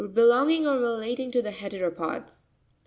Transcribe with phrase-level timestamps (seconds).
[0.15, 2.47] —Belonging or relat ing to heteropods.